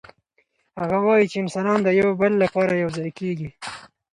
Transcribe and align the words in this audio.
هغه 0.79 0.97
وايي 1.05 1.25
چي 1.31 1.37
انسانان 1.43 1.79
د 1.83 1.87
يو 1.99 2.09
بل 2.21 2.33
لپاره 2.43 2.73
يو 2.83 2.89
ځای 2.97 3.09
کيږي. 3.19 3.49